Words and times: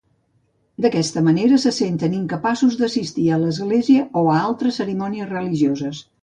D'aquesta 0.85 1.21
manera, 1.27 1.59
se 1.63 1.71
senten 1.79 2.15
incapaços 2.19 2.79
d'assistir 2.79 3.27
a 3.35 3.39
l'església 3.43 4.07
o 4.23 4.25
a 4.33 4.39
altres 4.47 4.81
cerimònies 4.83 5.31
religioses. 5.37 6.03